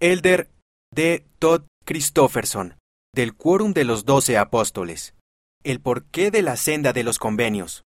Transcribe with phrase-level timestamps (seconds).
[0.00, 0.48] Elder
[0.94, 1.26] D.
[1.40, 2.76] Todd Christofferson,
[3.12, 5.16] del Quórum de los Doce Apóstoles.
[5.64, 7.82] El porqué de la senda de los convenios.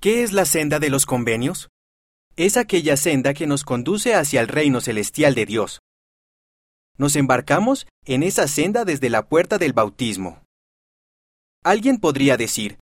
[0.00, 1.68] ¿Qué es la senda de los convenios?
[2.34, 5.78] Es aquella senda que nos conduce hacia el reino celestial de Dios.
[6.98, 10.42] Nos embarcamos en esa senda desde la puerta del bautismo.
[11.62, 12.80] Alguien podría decir,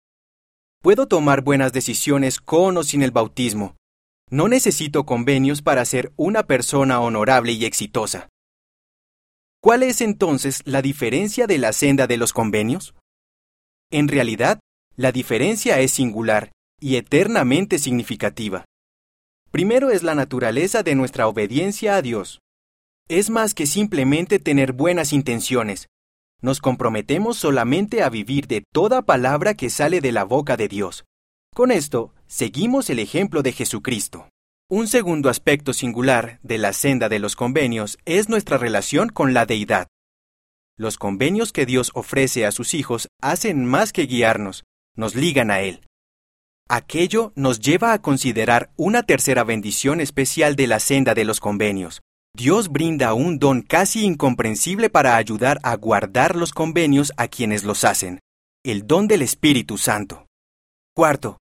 [0.83, 3.77] puedo tomar buenas decisiones con o sin el bautismo.
[4.29, 8.29] No necesito convenios para ser una persona honorable y exitosa.
[9.61, 12.95] ¿Cuál es entonces la diferencia de la senda de los convenios?
[13.91, 14.59] En realidad,
[14.95, 18.63] la diferencia es singular y eternamente significativa.
[19.51, 22.39] Primero es la naturaleza de nuestra obediencia a Dios.
[23.09, 25.87] Es más que simplemente tener buenas intenciones.
[26.41, 31.03] Nos comprometemos solamente a vivir de toda palabra que sale de la boca de Dios.
[31.53, 34.28] Con esto, seguimos el ejemplo de Jesucristo.
[34.71, 39.47] Un segundo aspecto singular de la senda de los convenios es nuestra relación con la
[39.47, 39.87] deidad.
[40.77, 45.61] Los convenios que Dios ofrece a sus hijos hacen más que guiarnos, nos ligan a
[45.61, 45.81] Él.
[46.69, 52.01] Aquello nos lleva a considerar una tercera bendición especial de la senda de los convenios.
[52.37, 57.85] Dios brinda un don casi incomprensible para ayudar a guardar los convenios a quienes los
[57.85, 58.19] hacen,
[58.63, 60.27] el don del Espíritu Santo.
[60.95, 61.39] Cuarto,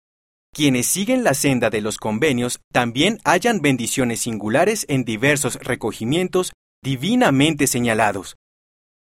[0.54, 7.66] quienes siguen la senda de los convenios también hallan bendiciones singulares en diversos recogimientos divinamente
[7.66, 8.36] señalados,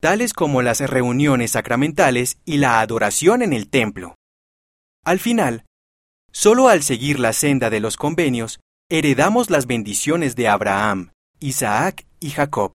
[0.02, 4.15] tales como las reuniones sacramentales y la adoración en el templo.
[5.05, 5.63] Al final,
[6.33, 8.59] solo al seguir la senda de los convenios,
[8.89, 12.73] heredamos las bendiciones de Abraham, Isaac y Jacob,